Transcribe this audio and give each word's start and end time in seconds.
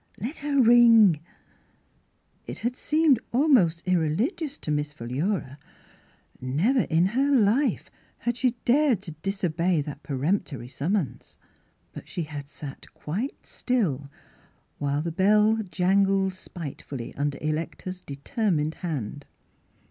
Let 0.19 0.39
her 0.39 0.59
ring!" 0.59 1.19
It 2.47 2.57
had 2.57 2.75
seemed 2.75 3.19
almost 3.31 3.83
irreligious 3.85 4.57
to 4.57 4.71
Miss 4.71 4.93
Mdss 4.95 4.97
Philura^s 4.97 5.19
Wedding 5.19 5.27
Gown 5.27 5.27
Philura. 5.41 5.57
Never 6.41 6.79
in 6.85 7.05
her 7.05 7.31
life 7.35 7.91
had 8.17 8.35
she 8.35 8.55
dared 8.65 9.03
to 9.03 9.11
disobey 9.21 9.79
that 9.83 10.01
peremptory 10.01 10.69
summons. 10.69 11.37
But 11.93 12.09
she 12.09 12.23
had 12.23 12.49
sat 12.49 12.91
quite 12.95 13.45
still 13.45 14.09
while 14.79 15.03
the 15.03 15.11
bell 15.11 15.59
jangled 15.69 16.33
spitefully 16.33 17.13
under 17.13 17.37
Electa's 17.39 18.01
deter 18.01 18.49
mined 18.49 18.73
hand. 18.81 19.27